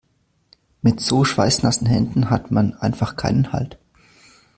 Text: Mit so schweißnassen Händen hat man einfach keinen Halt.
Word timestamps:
Mit 0.81 0.99
so 0.99 1.23
schweißnassen 1.23 1.85
Händen 1.85 2.31
hat 2.31 2.49
man 2.49 2.73
einfach 2.73 3.15
keinen 3.17 3.53
Halt. 3.53 3.77